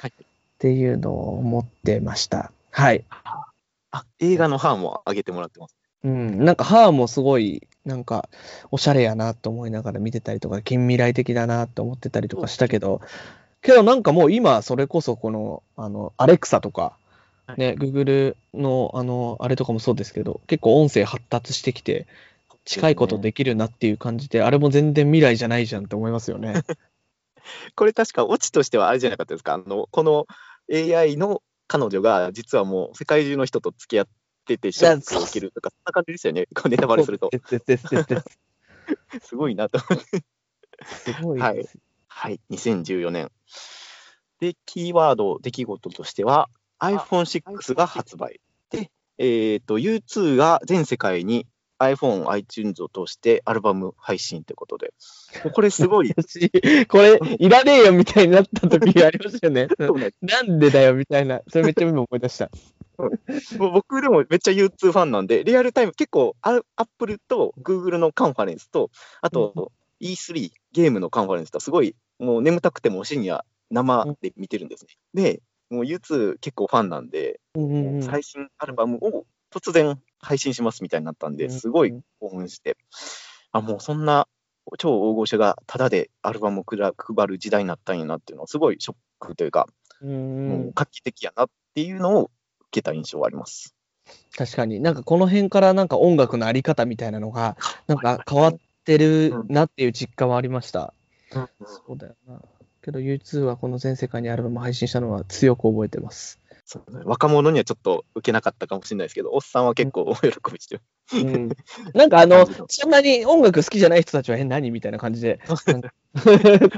[0.00, 0.12] はい
[0.58, 2.50] っていうのを思ってました。
[2.72, 3.04] はい。
[3.92, 5.76] あ、映画の版も上げてもらってます。
[6.02, 8.28] うん、なんかハーもすごい、なんか、
[8.72, 13.00] おしゃれやなと思いながら見てたりとか、近未来的だなと思ってたりとかしたけど、
[13.62, 16.96] けどなんかもう今、それこそこの、あの、アレクサとか、
[17.56, 22.06] ね、Google の、あの、あれとかもそうですけど、結構音声発達してきて、
[22.64, 26.62] 近いことできるなっていう感じで、あれも全然未来じゃないじゃんって思いますよね。
[27.74, 29.54] これ確かオチとしてはあれじゃなかったですか？
[29.54, 30.26] あの、この
[30.70, 34.08] AI の彼女が実はもう世界中の人と付き合っ
[34.44, 36.46] ててショックを受けるとか、そんな感じですよね。
[36.54, 37.30] こうネタバレすると。
[39.22, 40.22] すごいなと思って。
[40.84, 41.42] すごいです。
[41.42, 41.68] はい、
[42.50, 43.30] 2014年。
[44.40, 46.48] で、キーワード、出来事としては、
[46.80, 48.40] iPhone6 が発売。
[48.70, 51.46] で、えっ、と、U2 が全世界に
[51.78, 54.92] iPhone、iTunes を通してアルバム配信ということで、
[55.54, 56.50] これすごい、 私
[56.86, 59.68] これ、いらねえよみたいになった時ありましたよ ね。
[60.20, 61.40] なんでだよみたいな。
[61.48, 62.50] それめっちゃ今思い出した。
[63.58, 66.62] 僕でもめっちゃ U2 ファンなんで、リアルタイム、結構、アッ
[66.98, 74.96] プルと Google のカンファレンスと、あと E3、ゲームのカンファレンスと、すごい、もう眠たくても深夜、生で見てるんですね。
[75.14, 78.02] で、もう U2 結構ファンなんで、うんうんうん。
[78.02, 82.76] 最新アルバムを突然配信しますみたいになったんで、うんすごい興奮して、
[83.52, 84.28] あ、もうそんな
[84.78, 89.66] 超大御所がタダでアルバムを配る時代になったんやなっていうのは、すごいショックというか、
[90.00, 90.48] うんうん。
[90.48, 92.30] もう画期的やなっていうのを受
[92.70, 93.74] けた印象はあります。
[94.36, 94.80] 確かに。
[94.80, 97.56] なんかこの辺からなんか音楽のあり方みたいなのが
[97.86, 100.94] なんか変わってるなっていう実感はありました。
[101.34, 102.40] うんそうだよな。
[102.80, 106.40] けど U2 はこの全世界にアルバム配信したのは強く覚えてます。
[107.04, 110.82] 若者にはちょっと受けなかったかもしれないですけど、おっさんは結構お 喜びしてる。
[111.14, 111.48] うん、
[111.94, 115.38] なんかあのそんなに音楽好きじゃない人たちは、え、何みたいな感じで、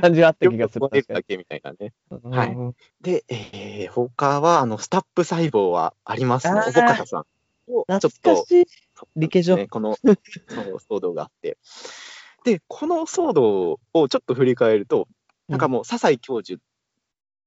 [0.01, 0.89] 感じはあった気がする。
[1.09, 1.93] だけみたいなね。
[2.11, 6.59] にはいうんで、えー、他は、あの、スタップ細胞はありますね。
[6.59, 7.25] あーおぼかたさん
[7.71, 8.47] をちょっと
[9.07, 9.21] 懐かしい。
[9.21, 11.59] リケジョね、この騒動があって。
[12.45, 15.09] で、この騒動をちょっと振り返ると、
[15.49, 16.61] なんかもう、笹井教授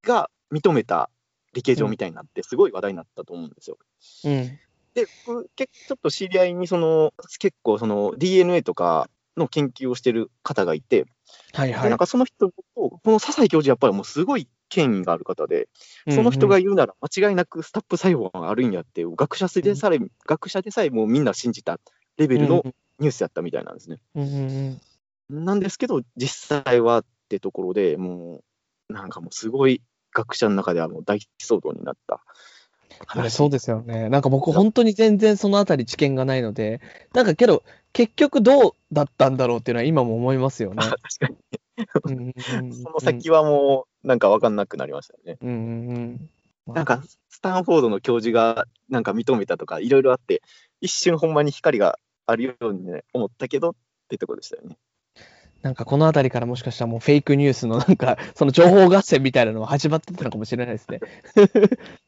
[0.04, 1.10] が認めた
[1.54, 3.78] 理系上みたいになって、すごい話題になったと思うんですよ。
[4.26, 4.60] うん。
[4.94, 5.42] で、ちょ
[5.96, 11.06] っと知り合いに、その、結構、その DNA とかの研究をしてる方がいて、
[11.54, 11.98] はいはいでなん。
[11.98, 15.70] かその人と、この笹井教授、やっぱりもうすごい権威がある方で、
[16.10, 21.80] その人が言うなら間違いなくスタップ細胞があるんやって、学者でさえ、学者でさえもうみんな信じた
[22.18, 22.64] レベルの
[23.00, 24.00] ニュースやったみたいなんですね。
[24.16, 24.82] うんうんうん
[25.30, 28.42] なんですけど、実際はってところでも
[28.90, 29.82] う、なんかもうすごい
[30.14, 32.22] 学者の中ではもう大騒動になった
[33.08, 34.10] あれそうですよね。
[34.10, 36.82] なんか僕、本当に全然そのあたり知見がないので、
[37.14, 40.78] なんかけど、結局どうだったんだろうっていうのは今も思いますよね。
[40.84, 42.34] 確かに。
[42.74, 45.38] その先はもう、なんか分かんなくなりましたよね。
[45.42, 46.30] うんうん
[46.68, 46.74] うん。
[46.74, 50.42] なんか、スタンフォードの教授がなんか認めたとか、いろいろあって、
[50.82, 53.76] 一瞬ほんまに光があるように、ね、思ったけどっ
[54.10, 54.78] てとこでしたよね。
[55.64, 61.00] なんかこの辺りからもしかしたらもうフェイクニュースのなんか、その情報合戦みたいなのが始まってたのかもしれないですね。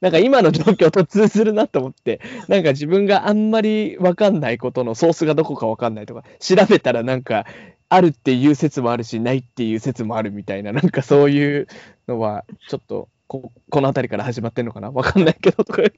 [0.02, 7.46] なんか今の状況と通ずるなと思って、なんか自分があんまりわかんないことのソースがどこかわかんないとか、調べたらなんか、
[7.88, 11.68] あるっていう説もあるし、ないっていう説もあるみたいな、なんかそういう
[12.10, 15.82] のは、ちょっとこ、この辺りから始まってんのかなわかんないけどとか。
[15.82, 15.92] はい、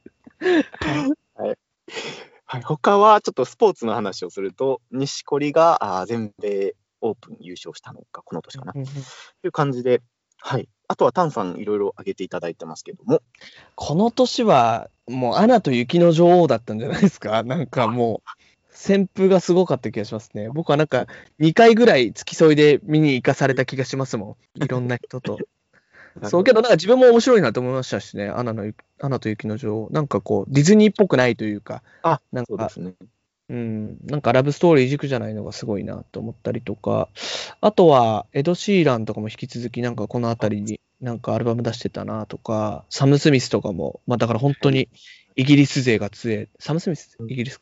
[1.36, 1.58] はい
[2.64, 8.74] 他はちょっとスポーツの話をすると、錦織があ全米オープン優勝したのか、この年かな。
[8.74, 8.84] とい
[9.46, 10.02] う感じで、
[10.38, 10.70] はい。
[10.88, 13.22] あとはタンさんいろいろ挙げていただいてますけども、
[13.76, 17.44] この年は、もう、アナと雪の女王だったんじゃないですか。
[17.44, 20.50] なんかもう、旋風がすごかった気がしますね。
[20.50, 21.08] 僕はなんか、
[21.40, 24.64] 2回ぐらい付き添いで見に行かされた気がしますもん。
[24.64, 25.38] いろんな人と。
[26.24, 28.30] そうけど、なんか自分も面白いなと思いましたしね。
[28.30, 29.90] アナの雪、アナと雪の女王。
[29.92, 32.94] なんかこう、ディズニーっぽくないというか、あ、なんか、そうですね。
[33.50, 37.08] うん、なんかラブストーリー軸じゃないのがすごいなと思ったりとか、
[37.62, 44.90] あとは、エド・シーランとかも引き続き、なんかこの辺りになんかアルバム出してたなとか、サム・スミスとかも、まあだから本当に
[45.36, 46.48] イギリス勢が強い。
[46.60, 47.62] サム・スミス、イギリス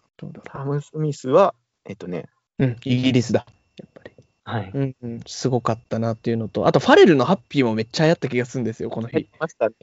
[0.52, 1.54] サム・スミスは、
[1.86, 3.46] えっとね、ううん、イギリスだ。
[3.78, 4.12] やっぱり。
[4.46, 4.72] はい。
[4.74, 9.28] うん、うん、すごかったなっていうのと、あとファレルのハッピーもめっちゃ流行った気がするんですよ、この日。
[9.40, 9.76] ましたね。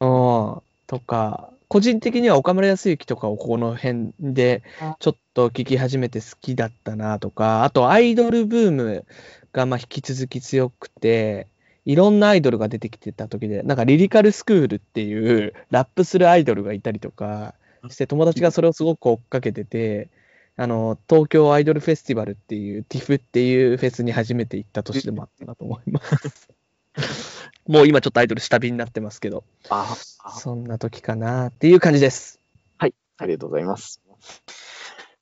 [0.00, 4.62] うん、とか、個人的には岡村康之とかをこの辺で
[5.00, 9.06] ちょっと聞き始めて好きだったなとか、あとアイドルブーム
[9.54, 11.46] がまあ引き続き強くて、
[11.86, 17.54] いろんなアイドルが出てきてた時で、なんかリリカルスクールっていうラップするアイドルがいたりとか
[17.88, 20.10] して、友達がそれをすごく追っかけてて、
[20.58, 26.50] あの、東京アイドルフェスティバルっていう、TIFF っていうフェスに初めて行った年でもあったなと思います。
[27.66, 29.44] もう今ちょっとアイドル下火になってますけど。
[29.68, 32.40] ああそんな時かなっていう感じです。
[32.78, 34.00] はい、ありがとうございます。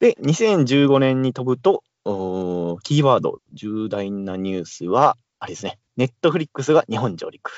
[0.01, 7.51] で、2015年に飛ぶと、おーキーワード、重大なニュースは、あれですね、ネットフリックスが日本上陸。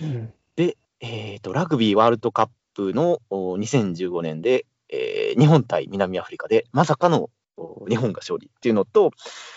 [0.00, 0.32] うん。
[1.00, 7.28] えー、とラグビーワールドカップのお2015年で、えー日本対南アフリカでまさかの
[7.58, 9.10] お日本が勝利っていうのと、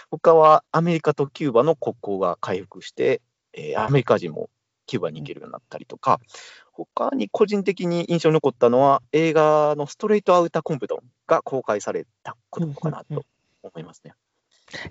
[0.09, 3.21] 他はアメリカとキューバの国交が回復して、
[3.53, 4.49] えーアメリカ人も
[4.85, 6.19] キューバに行けるようになったりとか、
[6.71, 13.23] 他に個人的に印象に残ったのは、映画のストレートアウターコンプトンが公開されたことかなと
[13.61, 14.13] 思いますね。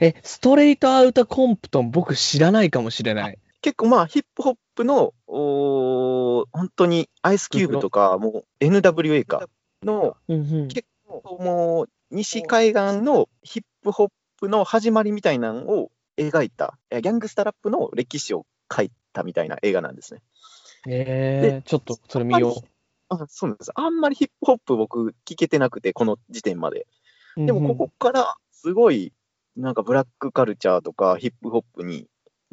[0.00, 3.38] え、ストレートアウタコンプトン、僕知らないかもしれない。
[3.60, 9.48] 結構まあヒップホップのおー本当にアイスキューブとか、もう NWA か
[9.82, 20.22] の結構もう西海岸のヒップホップの始まりみたいなのを描いた、えギャングスタラップの歴史を書いたみたいな映画なんですね。
[20.86, 22.54] えー、ちょっとそれ見よ
[23.08, 23.72] あそうなんです。
[23.74, 26.86] あんまりヒップホップ僕聞けてなくて、この時点まで。
[27.36, 27.46] う。
[27.46, 29.12] でもここからすごい
[29.56, 32.06] なんかブラックカルチャーとかヒップホップに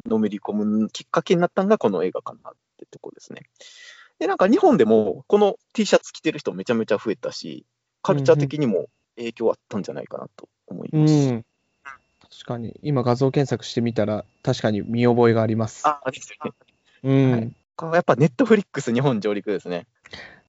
[0.06, 3.42] のめり込むきっかけになったのがこの映画かなってとこですね。
[4.18, 7.66] で、なんか日本でもこの T シャツ着てる人めちゃめちゃ増えたし、
[8.02, 11.12] カルチャー的にも影響あったんじゃないかなと思います。
[11.12, 11.44] うん。
[12.20, 15.82] 確かに、今画像検索してみたら、確かに見覚えがあります。
[15.86, 16.52] あ、ですよね。
[17.02, 17.32] うん。
[17.32, 19.86] はいこれやっぱネットフリックス日本上陸ですね。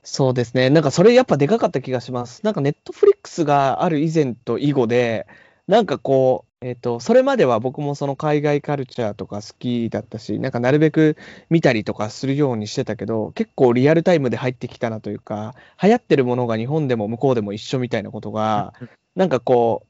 [0.02, 0.70] そうですね。
[0.70, 2.42] なんかそれやっぱでかかった気がします。
[2.46, 5.28] なんかネットフリックスがある以前と以後で、
[5.68, 11.18] なんかこう、えっ、と、それまでは僕もその海外カルチャーとか好きだったし、なんかなるべく
[11.50, 15.54] 見たりとかするようにしてたけど、結構リアルタイムで入ってきたなというか、
[15.84, 18.74] 流行ってるものが日本でも向こうでも一緒みたいなことが、
[19.16, 19.86] なんかこ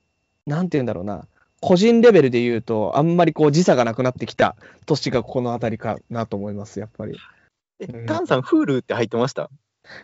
[0.48, 1.28] う、なんて言うんだろうな、
[1.62, 7.18] 個人レベルで言うと、あんまりこう時差がなくなってきた年がこのあたりかなと思います、やっぱり。
[7.80, 9.50] え、うんタンさん、Hulu って入ってました？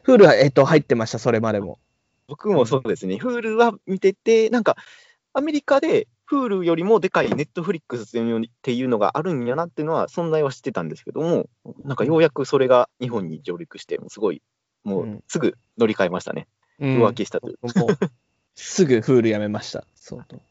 [0.04, 1.80] フールは、えっ、と、入ってました、それまでも。
[2.28, 3.16] 僕もそうですね。
[3.16, 4.78] Hulu は見てて、なんか、
[5.34, 11.50] アメリカで Hulu よりもでかい Netflix っていうのがあるんやなっていうのは存在は知ってたんですけども、
[11.84, 14.42] なんかようやくそれが日本に上陸して、すごい、
[14.84, 16.48] もうすぐ乗り換えましたね。
[16.80, 17.80] うん浮気したという。
[17.80, 17.98] もう
[18.56, 19.86] すぐフールやめました。
[19.96, 20.42] そうと。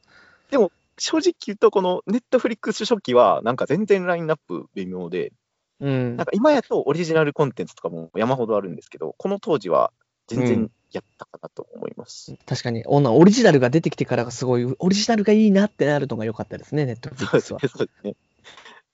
[0.99, 5.33] 正直言うと、この Netflix 初期は、なんか全然ラインナップ微妙で、
[5.81, 6.27] うんなん。
[6.27, 9.93] か今やとオリジナルコンテンツとかも山ほどあるんですけど、この当時は
[10.29, 12.37] 全う然やったかなと思います。
[12.47, 17.61] 確かに、オオリジナルが出てきてからがすごい、オリジナルがいいなってなるのが良かったですね、ネットフリックスは。
[17.67, 18.17] そうですね。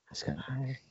[0.09, 0.83] 確かにね。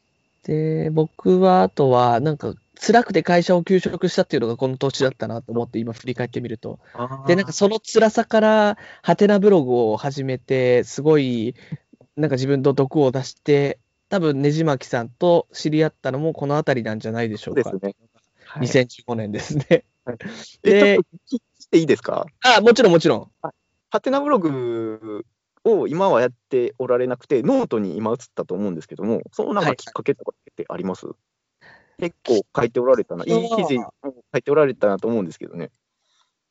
[0.47, 6.79] で、僕はあとは、なんか、辛くて会社を休職したっていうのがこの年だったなと思って、今振り返ってみると。
[7.27, 11.55] で、なんかその辛さから、ハテナブログを始めて、すごい、
[12.15, 13.79] なんか自分の毒を出して、
[14.09, 17.63] 多分ねじまきさんと知り合ったのもこの辺りなんじゃないでしょか。
[17.63, 17.95] そううですね。
[18.45, 19.65] はい2015年ですね。
[19.69, 19.83] え、
[20.63, 22.25] でちょっと聞いていいですか？
[22.41, 23.31] あ、もちろんもちろん。
[23.89, 25.25] はてなブログ
[25.67, 31.07] を今はやっておられなくて、ノートに今移ったと思うんですけども、そのなんはいかきっかけとかってあります、
[31.99, 35.71] 結構書いておられたな、いい記事書いておられたなと思うんですけどね。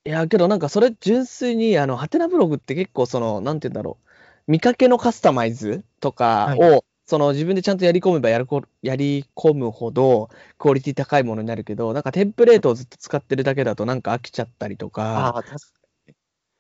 [0.05, 4.07] いや、けどなんかそれ純粋に、あの、はてなブログって結構その、なんて言うんだろう。
[4.47, 15.45] 見かけのカスタマイズとかを、はその自分でちゃんとやり込めばやるこやり込むほどクオリティ高いものになるけど、なんかテンプレートをずっと使ってるだけだとなんか飽きちゃったりとか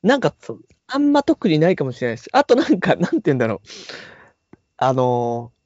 [0.02, 2.28] なんかそうあんま特にないかもしれないです。
[2.32, 3.60] あとなんか、なんて言うんだろう。
[4.76, 5.56] あのー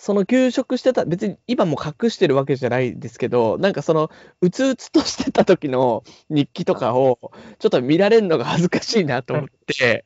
[0.00, 4.10] その休職してた、別に今も隠してるわけじゃないですけど、なんかその、
[4.40, 10.04] うつうつとしてた時の 日記とかを、ちょっと見られるのが恥ずかしいなと思って、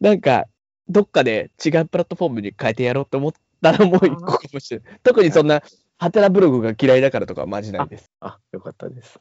[0.00, 0.46] なんか、
[0.88, 5.00] どっかで違うプラットフォームに変えてやろうと思ったらもう一個かもしれない。
[5.02, 5.60] 特にそんな、
[5.98, 8.12] ハテナブログが嫌いだからとかはマジないです。
[8.20, 9.18] あ、よかったです。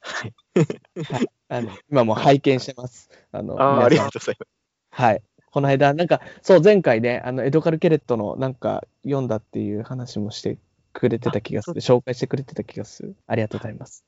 [0.00, 0.34] はい、
[1.52, 3.10] あの今も拝見してます。
[3.30, 5.02] あの、あーありがとうございます。
[5.02, 5.22] はい。
[5.50, 10.56] この間、なんか、そう、前回ね、あの、エドカル・ケレットのなんか読んだっていう話もして
[10.94, 11.82] くれてた気がする。
[11.82, 13.16] 紹介してくれてた気がする。
[13.26, 14.02] ありがとうございます。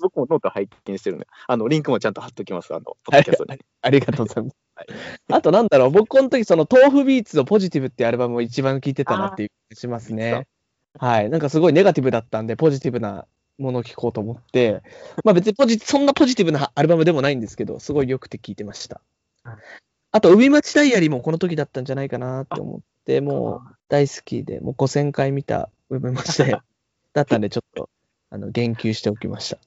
[0.00, 3.60] 僕もノート拝見してるんで、あのリンクもちゃんと貼っときます、あの、ポッドキャストに。
[3.80, 4.56] ありがとうございます。
[4.74, 4.86] はい
[5.30, 10.48] あと、なんだろう、僕、この時、その、 tofubeats の POSITIVE ってアルバムを一番聴いてたなっていう気がしますね。
[10.98, 11.30] はい。
[11.30, 13.26] なんかすごいネガティブだったんで、ポジティブな
[13.58, 14.82] ものを聴こうと思って、
[15.24, 19.00] まあ別にポジ、そんなポジティブなアルバムでもないんですけど、すごい良くて聴いてました
[19.44, 19.56] はい。
[20.12, 26.62] あと、海街 diary もこの時だったんじゃないかなって思って、もう大好きで、もう5000回見た海町ダイアリー
[27.14, 27.88] だったんで、ちょっと、
[28.30, 29.58] あの、言及しておきました。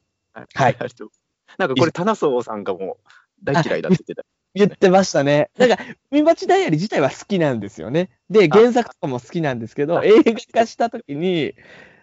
[0.54, 0.78] はい
[1.58, 3.10] なんかこれ、タナソウさんがもう
[3.44, 4.26] 大嫌いだって言ってた。
[4.56, 5.50] 言ってましたね。
[5.58, 5.78] なんか、
[6.12, 8.10] 海町ダイアリー自体は好きなんですよね。
[8.30, 11.56] で、原作とかも好きなんですけど、あ映画化したときに、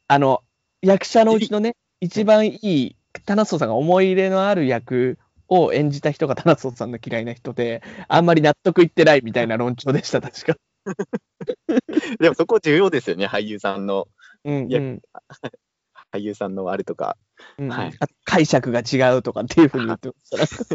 [0.07, 0.43] あの、
[0.83, 5.19] 役者のうちのね、一番いい、タナソーさんが思い入れのある役
[5.49, 10.57] を演じた人がタナソーさんの嫌いな人で、あんまり納得いってないみたいな論調でした、 確か。
[12.19, 14.09] でもそこ重要ですよね、俳優さんの、
[14.45, 15.03] うん、うん
[16.13, 17.17] 俳優さんのあれとか。
[17.59, 20.67] うんはいあと解釈が違うとかっていうふうに言ってました。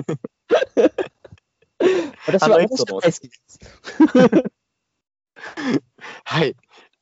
[2.27, 3.21] 私は大好きです。
[6.25, 6.55] はい。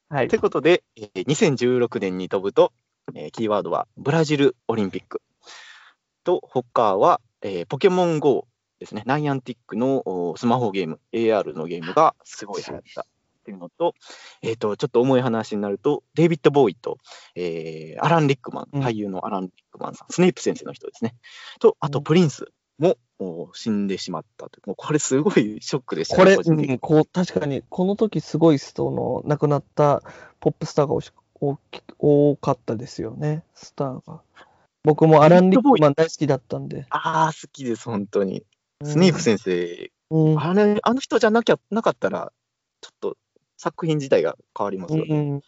[0.09, 0.37] はいとい。
[0.37, 2.73] うことで、えー2016年に飛ぶと、
[3.13, 5.21] えーキーワードはブラジルオリンピック。
[6.23, 8.47] と、他は、えーポケモン GO
[8.79, 9.03] ですね。
[9.05, 13.05] ナイアンティックのおスマホゲーム、AR のゲームがすごい流行ったっ
[13.45, 13.93] ていうのと、
[14.41, 16.97] えっ、と、ちょっと重い話になると、デイビッド・ボーイと、
[17.35, 18.83] えーアラン・リックマン、うん。
[18.83, 21.15] 俳優のアラン・リックマンさん、スネイプ先生の人ですね。
[21.59, 22.03] と、あと、うん。
[22.03, 22.47] プリンス
[22.79, 24.59] も、お死んでしまったと。
[24.59, 24.69] いう。
[24.69, 30.01] もうこれすごいショックでしたこれ、うん、こう、確かに、この時すごい人の亡くなった
[30.39, 34.21] ポップスターがおし大き多かったですよね、スターが。
[34.83, 36.85] 僕もアラン・リックマン大好きだったんで。
[36.89, 38.39] ああ、好きです、本当に。
[38.39, 38.45] うん
[38.83, 40.39] スネイプ先生、うん。
[40.39, 42.31] あれ、あの人じゃなきゃなかったら、
[42.81, 43.17] ちょっと
[43.57, 45.15] 作品自体が変わりますよね。
[45.15, 45.41] うん、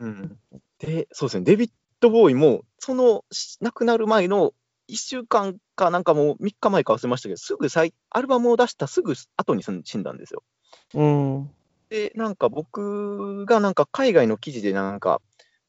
[0.00, 0.38] うん
[0.78, 4.54] で、そうですね、デビッド・ボーイも、そのし亡くなる前の
[4.88, 10.42] 1週間かなんかもう3日前か忘れましたけど、すぐ再アルバムを出したすぐ後に死んだんですよ。
[10.94, 11.50] うん。
[11.90, 15.20] で、なんか僕がなんか海外の記事でなんか、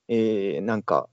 [0.08, 1.08] えーなんか、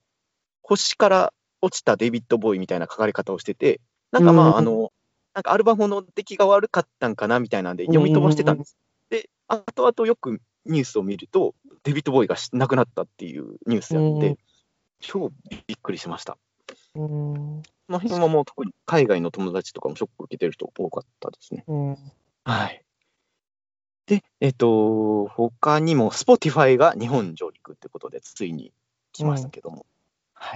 [0.63, 3.81] 星から落ちたデビッド・ボーイみたいな書かれ方をしてて、
[4.13, 4.93] なんかまあ、うんあの、
[5.35, 8.77] なんかアルバムの出来が悪かったんかなみたいなんで読み飛ばしてたんです。
[9.11, 14.37] で、後々よくニュースを見ると、デビッド・ボーイがし亡くなったっていうニュースやって、うん
[15.01, 16.39] 超びっくりしました。
[16.95, 17.63] うん。
[17.87, 21.65] まあ、今もう特に海外の友達とかもショック受けてる人多かったですね。
[21.67, 21.97] うん。
[22.45, 22.83] はい。
[24.07, 28.73] で、えっ、と、他にも Spotify が日本上陸ってことで、ついに
[29.19, 29.77] 来ましたけども。
[29.77, 29.85] はい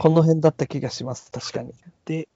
[0.01, 1.75] この辺だった気がします、確かに。
[2.05, 2.29] で、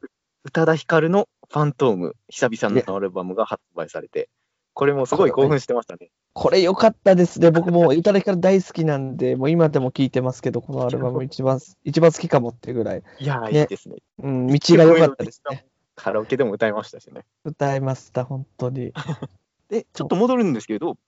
[0.44, 4.28] 宇多田ヒカルのファントーム、久々のアルバムが発売されて、
[4.74, 6.10] これもすごい興奮してましたね。
[6.32, 7.50] これ良かったですね。
[7.52, 13.02] 僕も宇多田ヒカル大好きなんで、もう今でも聴いてますけど、このアルバム一番、一番好きかもっていうぐらい。
[13.20, 13.96] いやー、ねいいですね。
[14.22, 15.66] うん、道が良かったですね。
[15.94, 17.24] カラオケでも歌いましたしね。
[17.44, 18.92] 歌いました、本当に。
[19.70, 20.98] で、ちょっと戻るんですけど、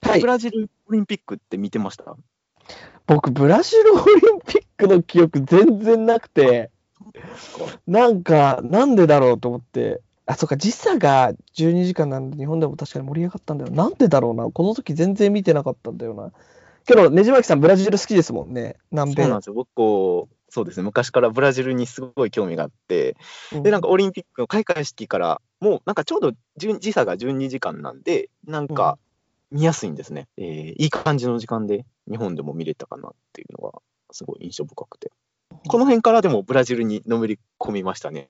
[0.00, 0.26] はいブ。
[0.26, 2.16] ラジルオリンピックって見てました？
[3.06, 4.02] 僕、ブラジルオリ
[4.36, 6.70] ンピックの記憶全然なくて、
[7.86, 13.70] なんか、なんでだろうと思って、あ、そっか、時差が12時間なんで、日本でも確かに盛り上がったんだよ。
[13.70, 14.44] なんでだろうな。
[14.50, 16.32] この時全然見てなかったんだよな。
[16.86, 18.76] けど、ねじまきさん、ブラジル好きですもんね。
[18.92, 19.54] 南米そうなんですよ。
[19.54, 23.16] 僕、こう、そうですね、昔からブラジルにすごい興味があって、
[23.52, 28.98] うんで、なんかオリンピックの開会式から、もうなんかちょうど10時差が12時間なんで、なんか
[29.52, 30.28] 見やすいんですね。
[30.36, 33.80] えーいい感じの時間で日本でも見れたかなっていうのが
[34.10, 35.12] すごい印象深くて。
[35.68, 38.28] この辺からでもブラジルにのめり込みましたね。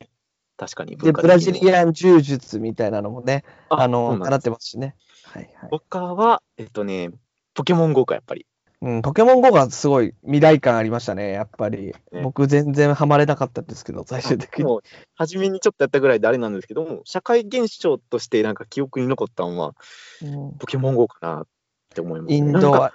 [0.57, 1.39] 確かにで、ブラ。
[1.39, 4.95] ジリアン柔術みたいなのもね、あその、習ってますしね。
[5.25, 5.71] はいはい。
[5.71, 7.11] 他は、えっとね、
[7.55, 8.47] ポケモン GO か、やっぱり。
[8.83, 11.95] うん、ポケモン GO がすごい未来感ありましたね、やっぱり。
[12.11, 14.65] ね僕全然ハマれなかったんですけど、最終的に。
[14.65, 14.83] もう
[15.15, 19.75] 初めにちょっとやったぐらいであれなんですけども、社会現象としてなんか記憶に残ったのは、
[20.21, 21.47] うんポケモン GO かなっ
[21.95, 22.37] て思います、ね。
[22.37, 22.93] インドア、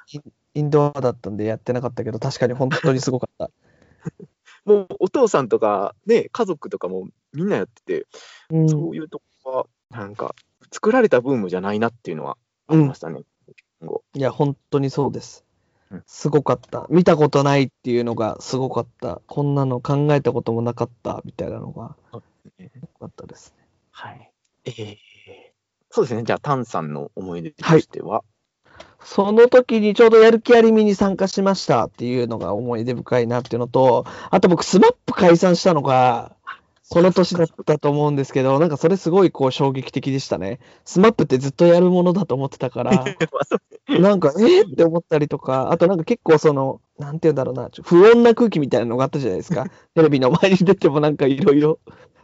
[0.54, 3.50] インドアだったんでやってなかったけど、確かに本当にすごかった。
[4.66, 8.08] もうお父さんとか、ね、家族とかもみんなやってて、
[8.50, 10.36] うん、そういうとこは、なんか、
[10.74, 13.22] 作られたブームじゃないなっていうのはありましたね。
[13.46, 15.47] ポケモン GO いや、本当にそうですうん。
[16.06, 16.86] すごかった。
[16.90, 19.22] 見たことないっていうのがすごかった。
[19.28, 22.22] こんなの考えたこともなかったみたいなのがよ
[23.00, 23.68] かったですね。
[23.92, 24.32] はい。
[24.66, 24.98] えー
[25.90, 26.24] そうですね。
[26.24, 28.24] じゃあ、タンさんの思い出としては、
[29.04, 36.36] その時にちょうどやる気あり美に参加しましたっていうのが思い出深いなっていうのと、あと僕、 SMAP 解散したのが、
[36.90, 40.60] この年だったと思うんですけど、なんかそれすごいこう衝撃的でしたね。
[40.86, 43.04] SMAP ってずっとやるものだと思ってたから、
[44.00, 49.66] なんか、えーって思ったりとか、あとなんか結構その、なんて言うんだろうな、不穏な空気みたいなのがあったじゃないですか。
[49.96, 51.80] テレビの前に出てもなんかいろいろ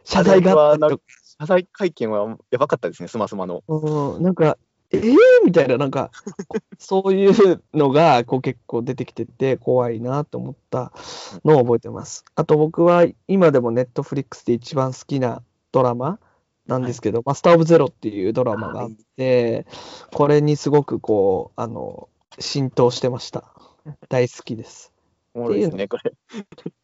[0.06, 1.04] 謝罪があったりとか、
[1.40, 3.64] 謝罪会見はやばかったですね、スマスマの。
[3.68, 4.58] うん、なんか、
[4.94, 6.12] えーみたいな、なんか、
[6.78, 10.94] そういうのがこう結構出てきてて、怖いなと思った
[11.44, 12.24] のを覚えてます。
[12.36, 15.42] あと僕は今でもネットフリックスで一番好きな
[15.72, 16.20] ドラマ
[16.68, 19.66] なんですけど、マスター・オブ・ゼロっていうドラマがあって、
[20.14, 22.08] これにすごくこう、あの、
[22.40, 23.52] 浸透してました。
[24.10, 24.94] 大好きです。
[25.34, 26.14] おもろいですね、これ。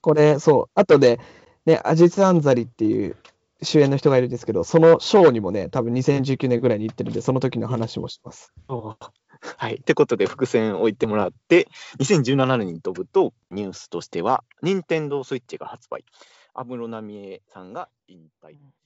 [0.01, 1.19] これ、そう、後で、
[1.65, 3.15] ね、アジツ・アンザリっていう
[3.61, 8.53] 主演の人がいるんですけど、そのショーにもね、多分2019年ぐらいに行ってるんで、その時の話もします。
[9.57, 9.75] はい。
[9.75, 11.67] ってことで、伏線を置いてもらって、
[11.99, 16.03] 2017年に飛ぶと、ニュースとしては、任天堂スイッチが発売。
[16.53, 18.55] 安室奈美恵さんが引退。